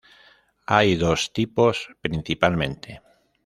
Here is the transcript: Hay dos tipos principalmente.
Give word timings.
Hay 0.65 0.95
dos 0.95 1.31
tipos 1.31 1.89
principalmente. 2.01 3.03